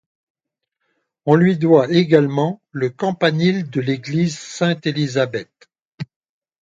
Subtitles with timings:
[1.27, 5.69] On lui doit également le campanile de l'église Sainte-Élisabeth.